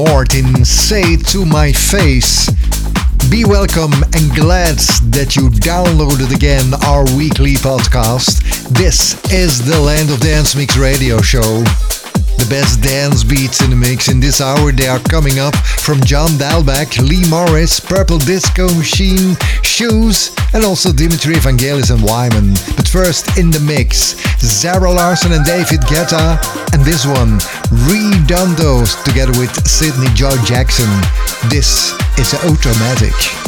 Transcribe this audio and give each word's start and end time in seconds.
and 0.00 0.08
Axel 0.08 0.14
North 0.14 0.34
in 0.34 0.64
Say 0.64 1.16
To 1.16 1.44
My 1.44 1.72
Face. 1.72 2.50
Be 3.30 3.44
welcome 3.44 3.92
and 4.14 4.34
glad 4.34 4.78
that 5.12 5.36
you 5.36 5.50
downloaded 5.50 6.34
again 6.34 6.72
our 6.84 7.04
weekly 7.16 7.54
podcast. 7.54 8.42
This 8.70 9.22
is 9.32 9.64
the 9.64 9.78
Land 9.80 10.10
of 10.10 10.20
Dance 10.20 10.56
Mix 10.56 10.76
radio 10.76 11.20
show. 11.20 11.64
The 12.40 12.46
best 12.48 12.82
dance 12.82 13.22
beats 13.22 13.62
in 13.62 13.70
the 13.70 13.76
mix 13.76 14.08
in 14.08 14.18
this 14.18 14.40
hour, 14.40 14.72
they 14.72 14.88
are 14.88 14.98
coming 14.98 15.38
up 15.38 15.54
from 15.56 16.00
John 16.00 16.30
Dahlbäck, 16.30 16.98
Lee 16.98 17.28
Morris, 17.28 17.78
Purple 17.80 18.18
Disco 18.18 18.72
Machine, 18.74 19.36
Shouse, 19.62 20.32
and 20.54 20.64
also 20.64 20.92
Dimitri 20.92 21.34
Vangelis 21.34 21.90
and 21.90 22.02
Wyman. 22.02 22.54
But 22.76 22.88
first 22.88 23.36
in 23.38 23.50
the 23.50 23.60
mix, 23.60 24.16
Zara 24.40 24.90
Larsson 24.90 25.32
and 25.32 25.44
David 25.44 25.80
Guetta, 25.82 26.38
and 26.72 26.82
this 26.82 27.06
one, 27.06 27.38
Redondos, 27.86 29.02
together 29.04 29.38
with 29.38 29.52
Sydney 29.66 30.08
Jo 30.14 30.30
Jackson. 30.44 30.88
This 31.48 31.92
is 32.18 32.34
Automatic. 32.44 33.39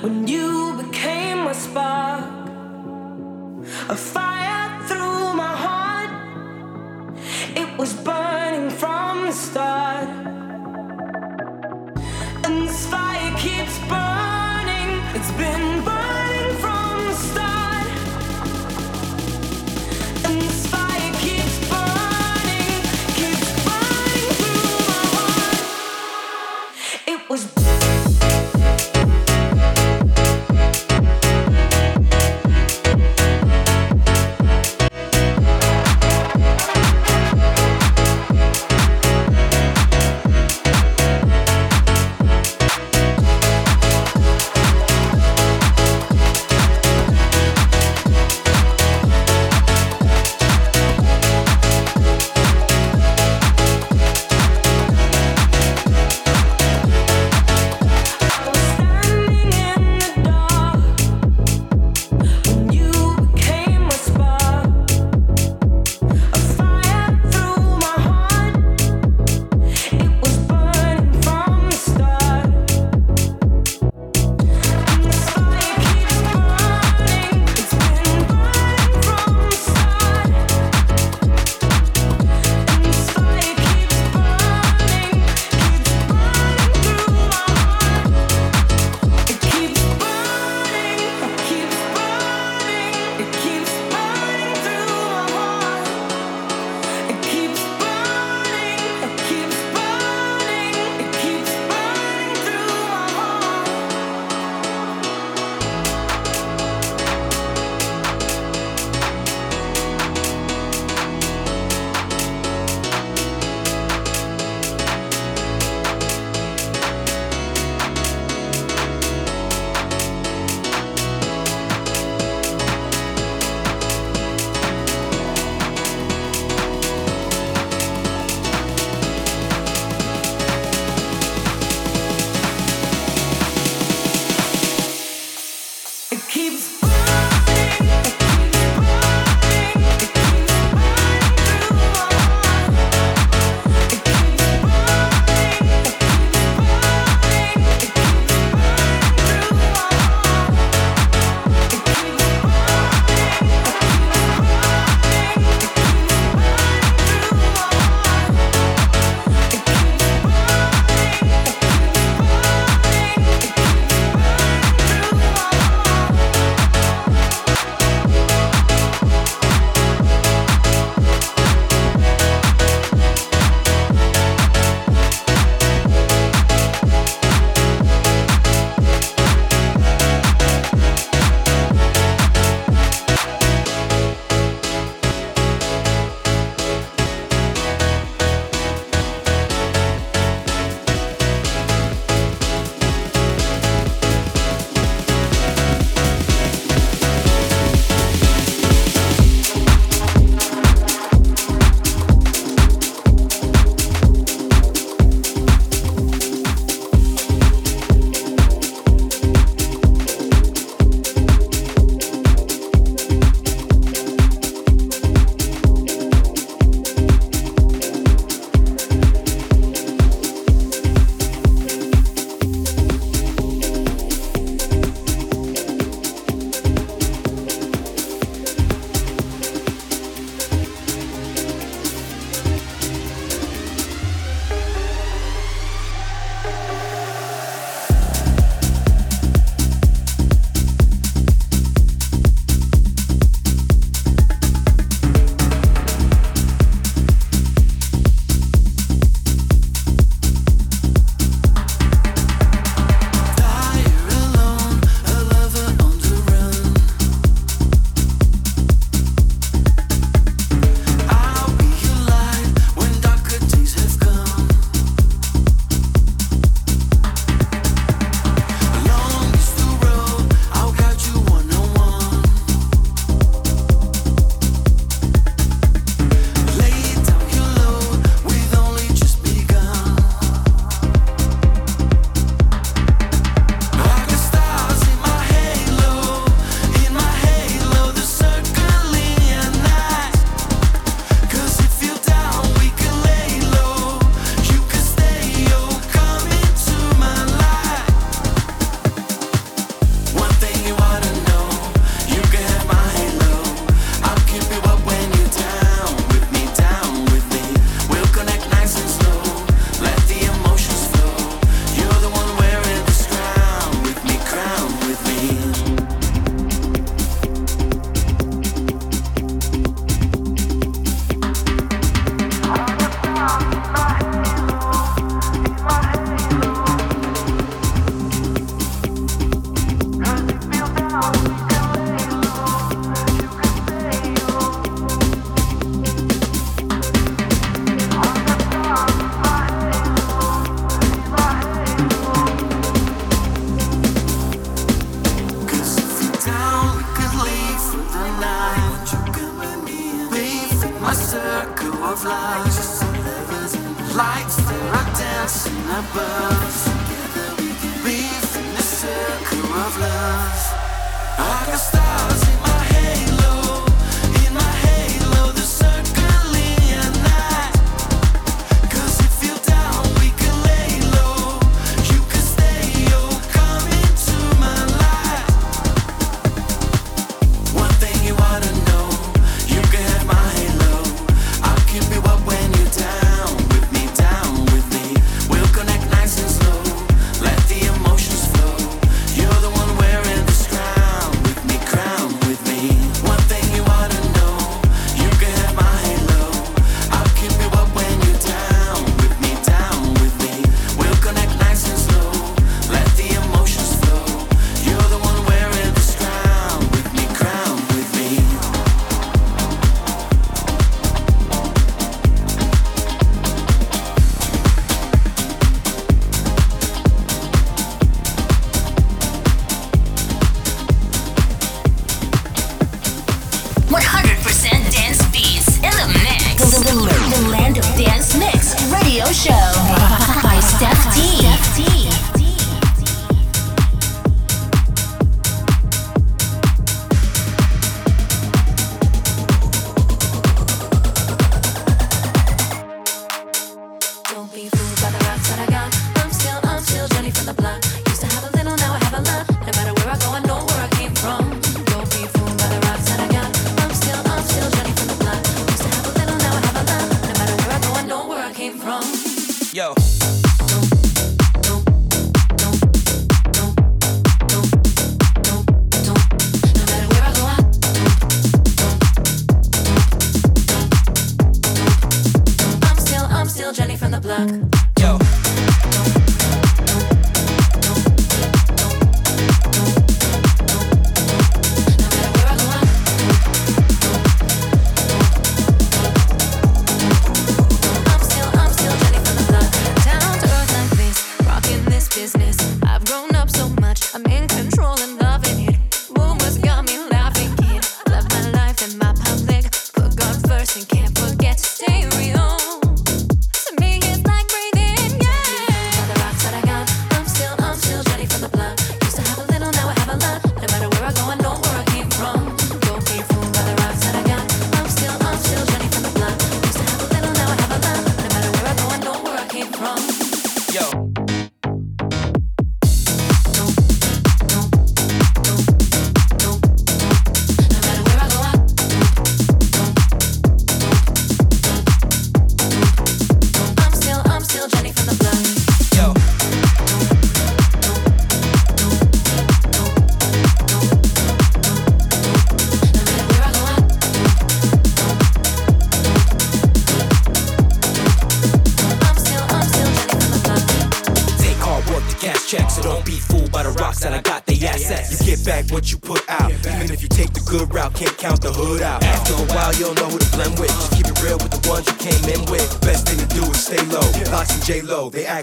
when 0.00 0.28
you 0.28 0.74
became 0.82 1.46
a 1.48 1.54
spark, 1.54 2.24
a 3.88 3.96
fire. 3.96 4.27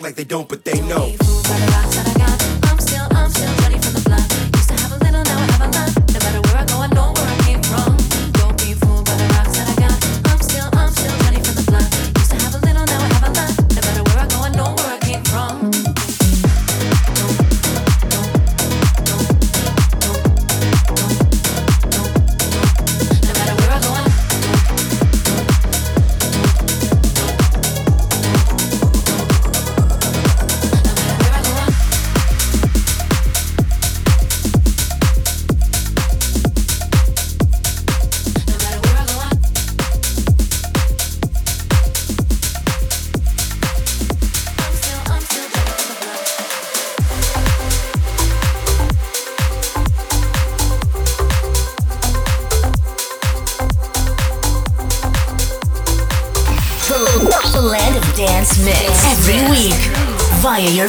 Like 0.06 0.16
they 0.16 0.24
don't, 0.24 0.48
but 0.48 0.64
they 0.64 0.80
know. 0.82 2.65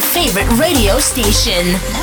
Favorite 0.01 0.47
radio 0.59 0.99
station. 0.99 1.96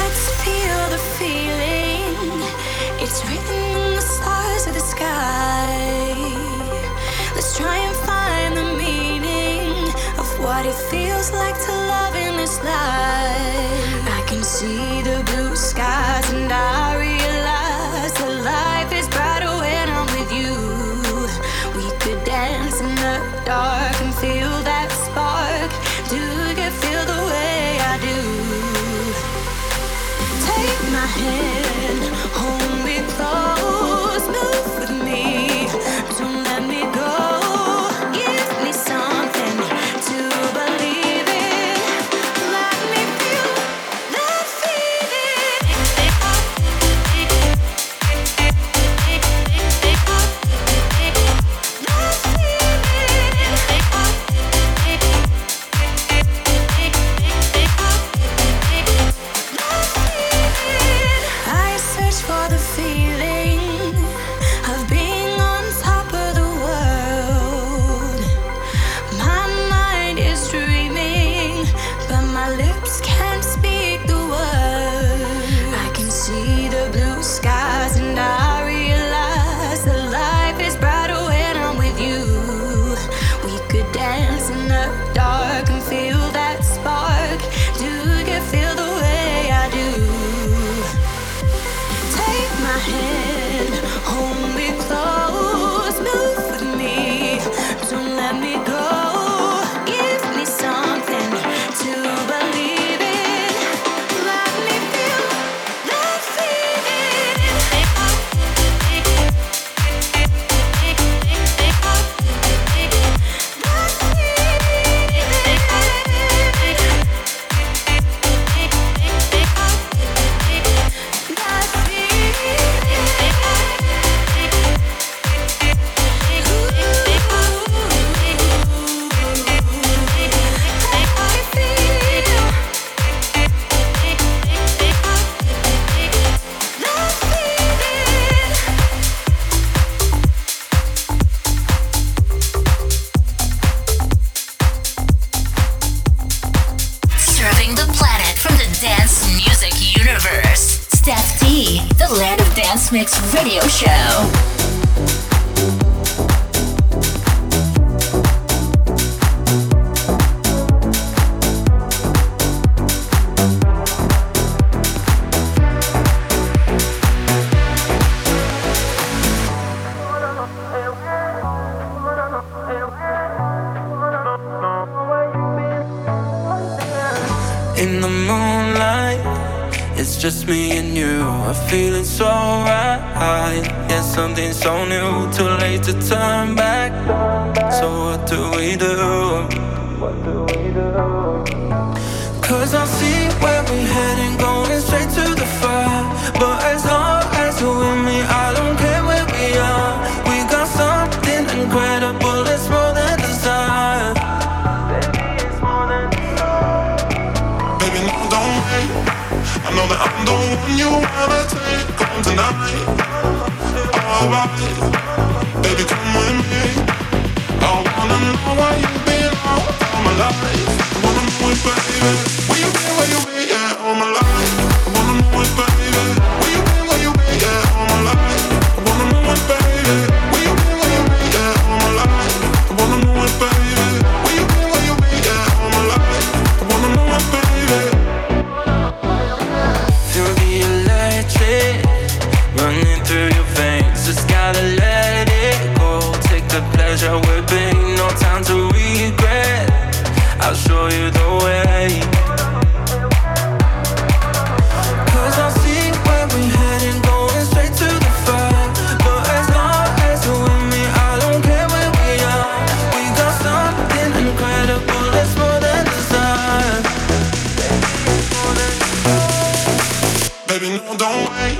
Baby, 270.64 270.76
no, 270.76 270.96
don't 270.96 271.28
wait. 271.28 271.58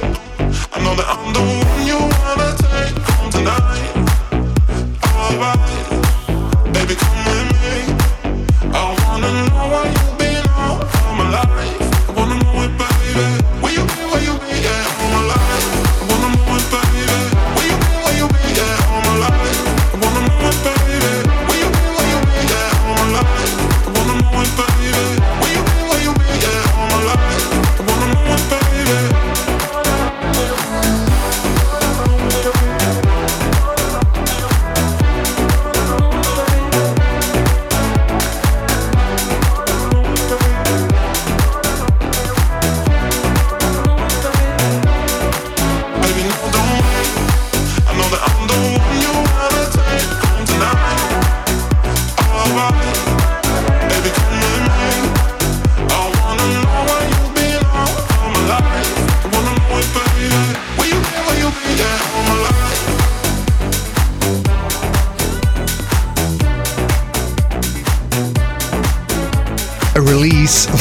I 0.73 0.81
know 0.83 0.95
that 0.95 1.05
I'm 1.07 1.33
the 1.35 1.41
one 1.41 1.87
you 1.87 1.99
wanna 2.01 2.57
take 2.57 2.97
home 3.13 3.31
tonight. 3.31 3.93
All 5.15 5.37
right. 5.37 5.74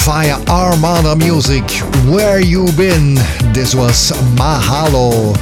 Via 0.06 0.38
Armada 0.50 1.16
Music. 1.16 1.64
Where 2.06 2.42
You 2.42 2.66
Been? 2.74 3.16
This 3.54 3.74
was 3.74 4.12
Mahalo. 4.36 5.34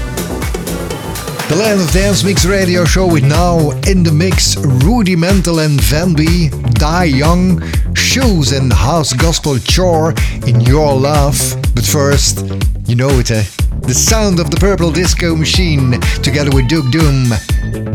The 1.49 1.55
Land 1.55 1.81
of 1.81 1.91
Dance 1.91 2.23
Mix 2.23 2.45
radio 2.45 2.85
show 2.85 3.11
with 3.11 3.23
now 3.23 3.71
in 3.87 4.03
the 4.03 4.11
mix 4.11 4.57
Rudimental 4.57 5.61
and 5.61 5.79
Venbee, 5.79 6.51
Die 6.75 7.03
Young, 7.05 7.59
Shouse 7.95 8.51
and 8.51 8.71
House 8.71 9.13
Gospel 9.13 9.57
Chore 9.57 10.13
in 10.45 10.61
Your 10.61 10.95
Love. 10.95 11.39
But 11.73 11.83
first, 11.83 12.45
you 12.85 12.95
know 12.95 13.09
it, 13.09 13.31
eh? 13.31 13.43
The 13.81 13.95
sound 13.95 14.39
of 14.39 14.51
the 14.51 14.57
Purple 14.57 14.91
Disco 14.91 15.35
Machine 15.35 15.99
together 16.21 16.51
with 16.51 16.69
Duke 16.69 16.91
Doom. 16.91 17.29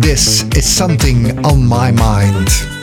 This 0.01 0.43
is 0.57 0.67
something 0.67 1.45
on 1.47 1.65
my 1.65 1.93
mind. 1.93 2.76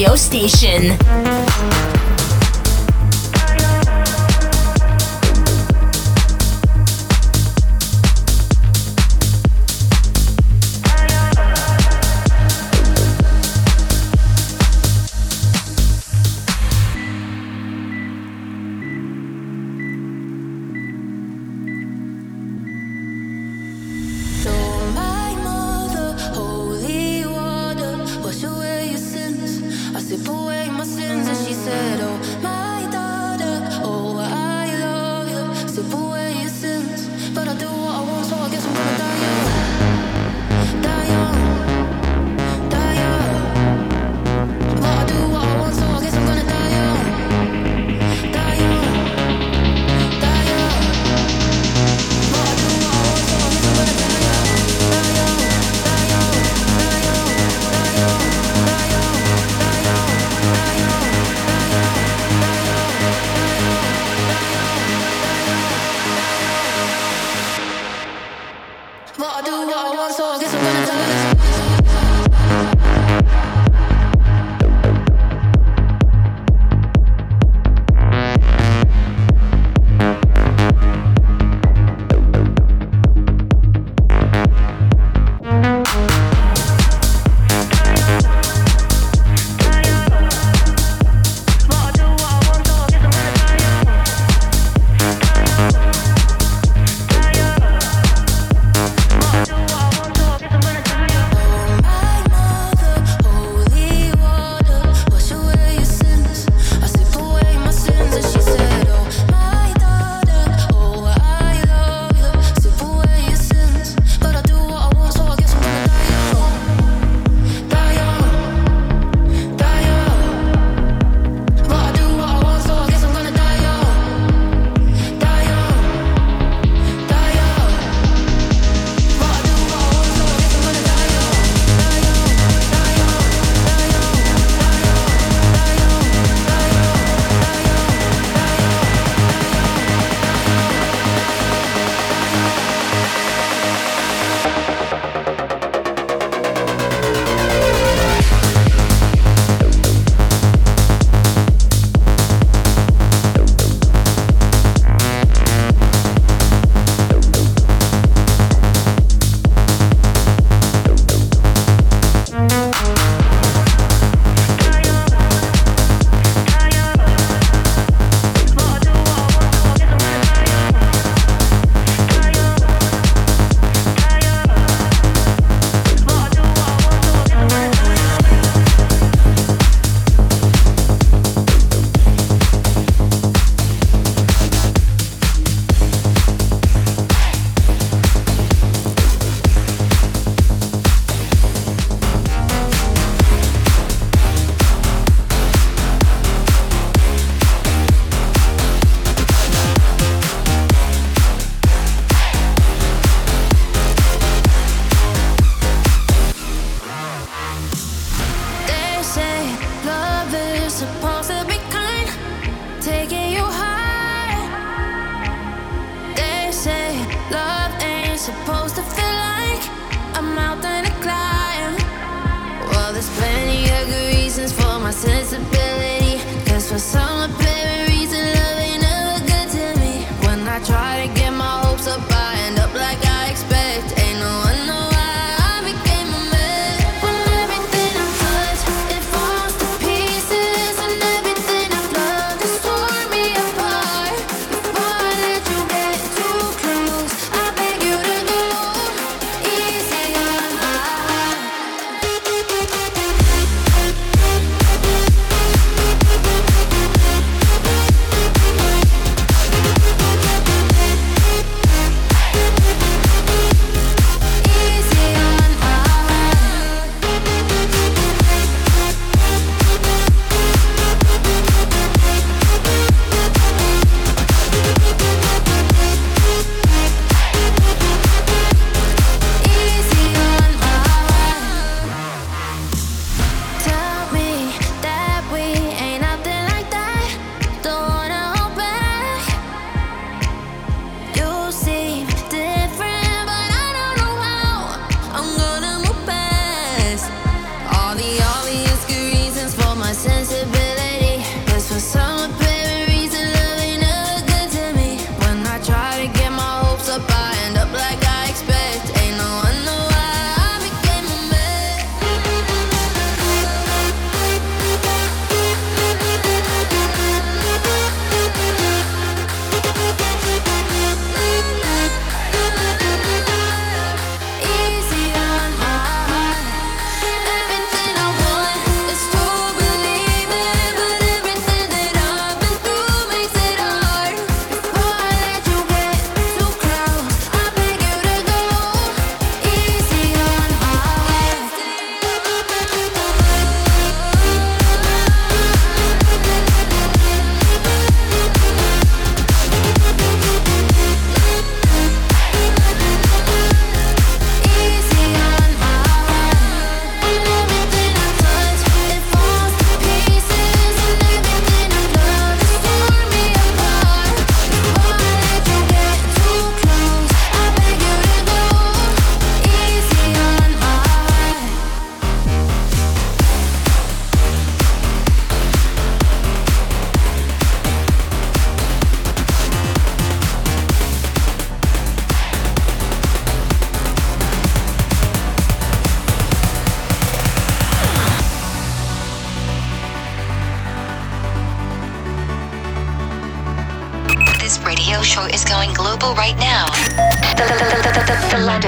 Radio 0.00 0.16
station. 0.16 1.49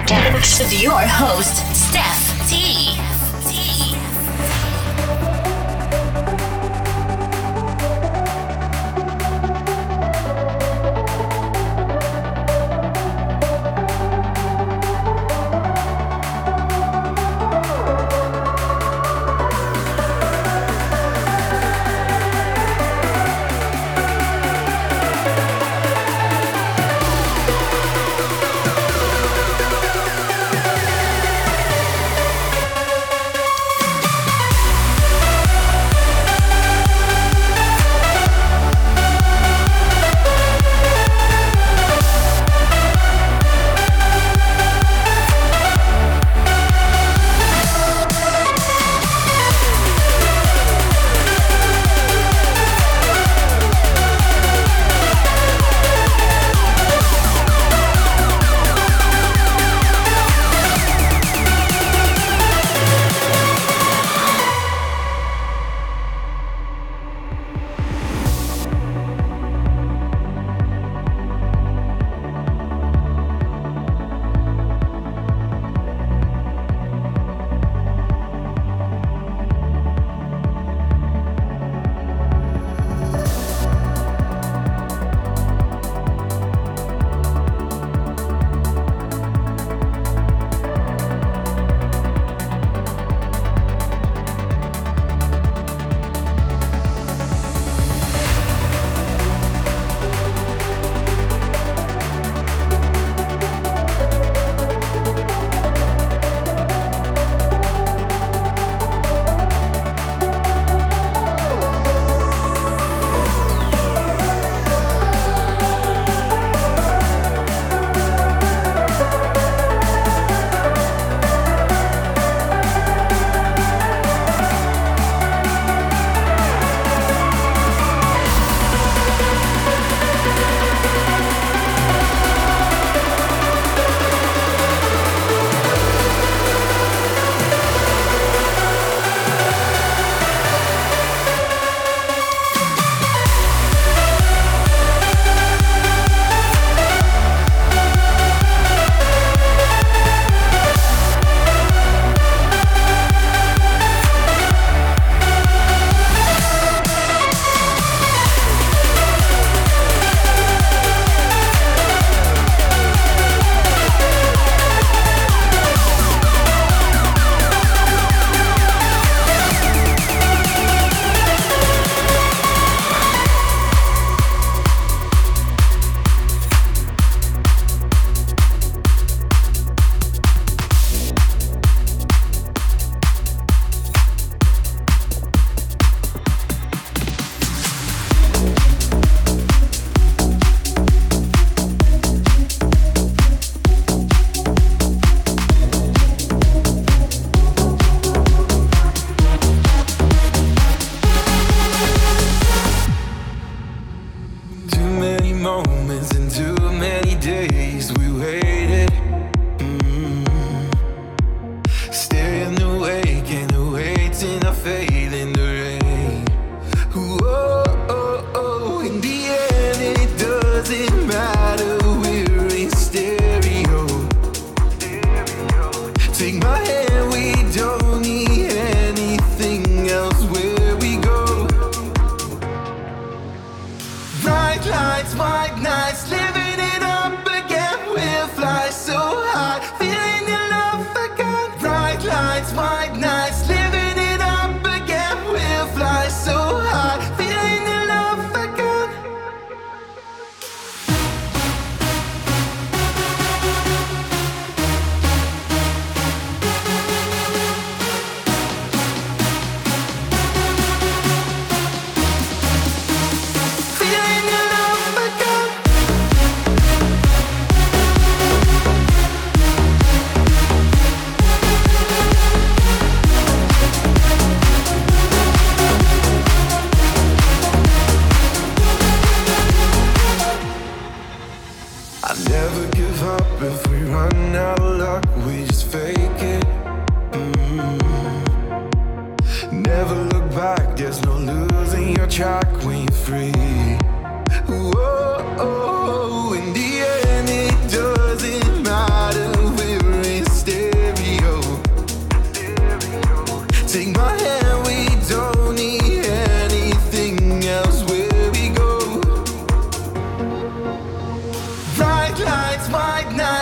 Dance. 0.06 0.58
With 0.58 0.82
your 0.82 1.00
host, 1.00 1.64
Stef 1.74 2.31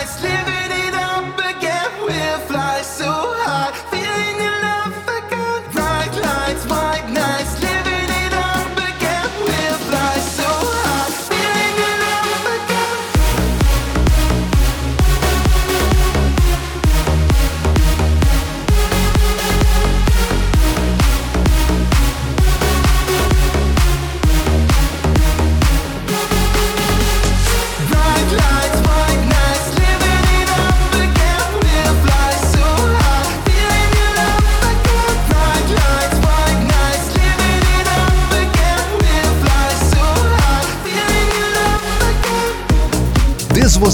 nicely. 0.01 0.30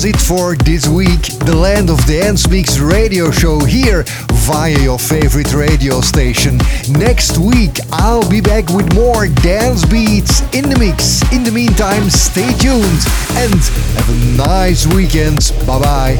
It 0.07 0.17
for 0.17 0.55
this 0.55 0.87
week. 0.87 1.23
The 1.47 1.55
Land 1.55 1.91
of 1.91 1.99
Dance 2.07 2.49
Mix 2.49 2.79
radio 2.79 3.31
show 3.31 3.59
here 3.65 4.05
via 4.47 4.79
your 4.79 4.99
favorite 4.99 5.53
radio 5.53 6.01
station. 6.01 6.59
Next 6.89 7.39
week, 7.39 7.79
I'll 7.91 8.29
be 8.29 8.41
back 8.41 8.69
with 8.69 8.95
more 8.95 9.27
dance 9.27 9.85
beats 9.85 10.43
in 10.55 10.71
the 10.71 10.77
mix. 10.79 11.23
In 11.33 11.43
the 11.43 11.51
meantime, 11.51 12.09
stay 12.09 12.53
tuned 12.59 13.03
and 13.35 13.59
have 13.99 14.09
a 14.09 14.47
nice 14.47 14.87
weekend. 14.87 15.53
Bye 15.67 15.81
bye. 15.81 16.13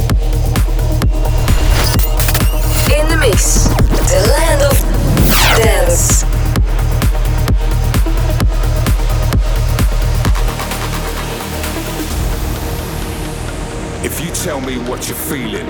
In 2.91 3.09
the 3.09 3.17
mix, 3.21 3.69
the 4.11 4.21
land 4.29 4.63
of 4.63 5.63
dance. 5.63 6.26
Tell 14.47 14.61
me 14.61 14.79
what 14.89 15.09
you're 15.09 15.17
feeling, 15.17 15.69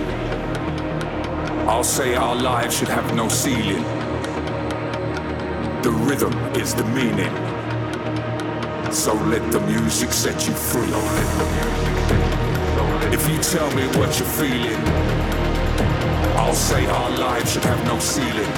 I'll 1.66 1.82
say 1.82 2.14
our 2.14 2.36
lives 2.36 2.76
should 2.76 2.88
have 2.88 3.14
no 3.14 3.26
ceiling. 3.26 3.82
The 5.80 5.90
rhythm 5.90 6.34
is 6.54 6.74
the 6.74 6.84
meaning. 6.84 7.34
So 8.92 9.14
let 9.32 9.50
the 9.50 9.60
music 9.60 10.12
set 10.12 10.46
you 10.46 10.52
free. 10.52 10.92
If 13.16 13.26
you 13.30 13.38
tell 13.38 13.70
me 13.74 13.86
what 13.96 14.10
you're 14.18 14.34
feeling, 14.42 14.82
I'll 16.36 16.60
say 16.68 16.84
our 16.84 17.10
lives 17.16 17.52
should 17.54 17.64
have 17.64 17.82
no 17.86 17.98
ceiling. 17.98 18.52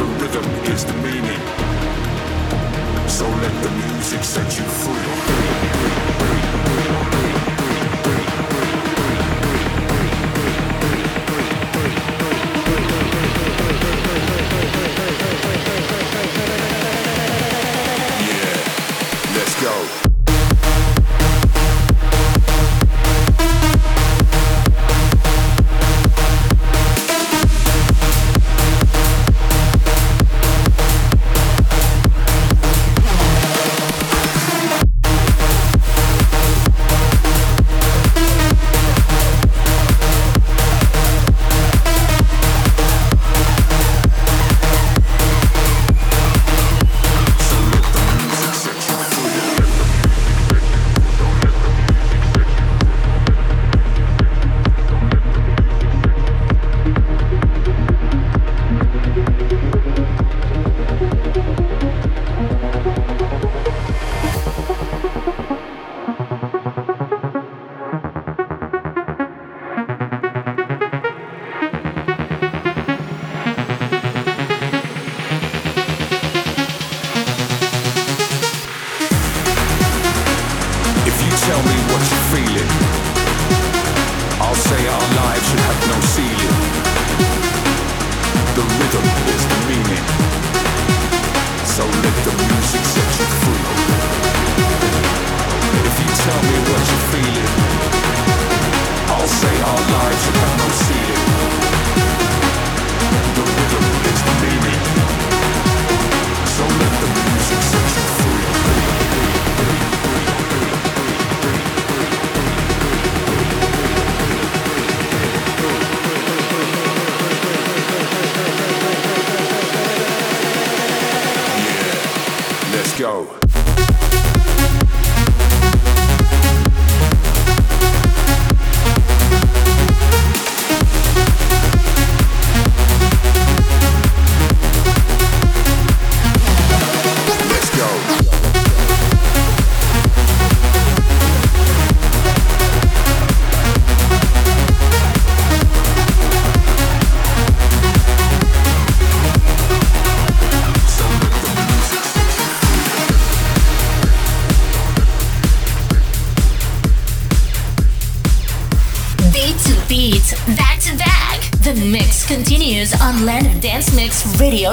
The 0.00 0.06
rhythm 0.18 0.46
is 0.74 0.84
the 0.84 0.94
meaning. 0.94 1.42
So 3.08 3.24
let 3.44 3.54
the 3.62 3.70
music 3.70 4.24
set 4.24 4.58
you 4.58 4.64
free. 4.64 5.99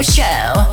Show. 0.04 0.67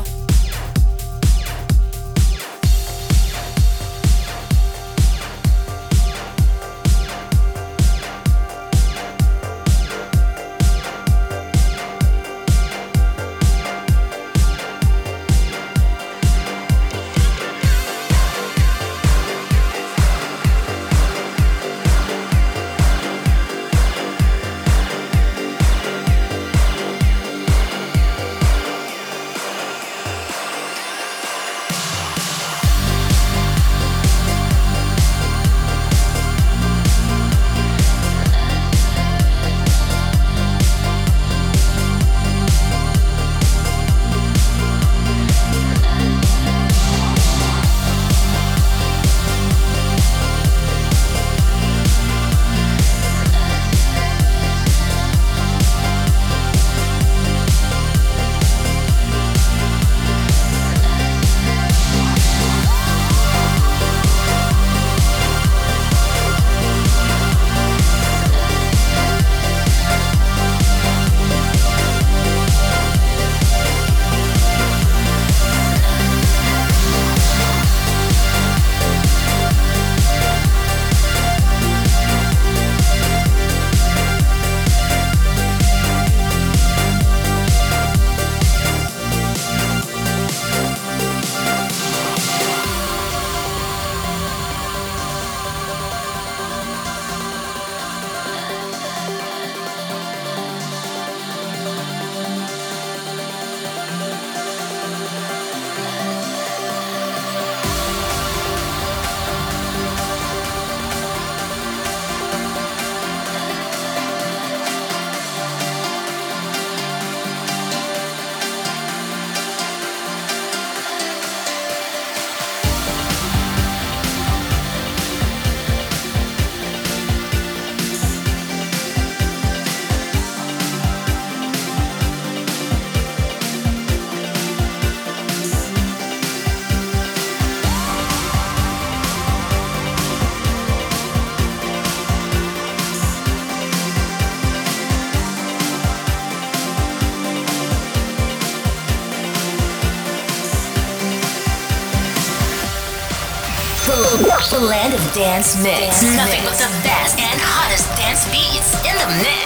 Dance 155.34 155.56
Mix. 155.56 156.00
Dance 156.00 156.16
Nothing 156.16 156.44
mix. 156.44 156.60
but 156.60 156.68
the 156.68 156.82
best 156.86 157.18
and 157.18 157.40
hottest 157.42 157.90
dance 157.96 158.24
beats 158.30 158.70
in 158.86 158.94
the 158.94 159.18
mix. 159.18 159.43